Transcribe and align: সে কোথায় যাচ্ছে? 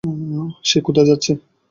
সে 0.63 0.77
কোথায় 0.81 1.07
যাচ্ছে? 1.09 1.31